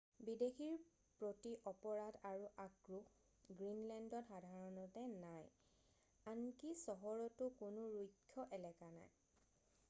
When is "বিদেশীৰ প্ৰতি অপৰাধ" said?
0.27-2.15